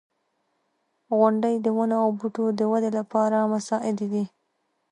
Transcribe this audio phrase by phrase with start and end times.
[1.17, 4.25] •غونډۍ د ونو او بوټو د ودې لپاره مساعدې دي.